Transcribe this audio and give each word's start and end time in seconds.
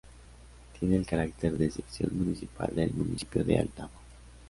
Tiene 0.79 0.95
el 0.95 1.05
carácter 1.05 1.59
de 1.59 1.69
sección 1.69 2.09
municipal 2.17 2.73
del 2.73 2.91
municipio 2.91 3.43
de 3.43 3.59
Aldama. 3.59 3.99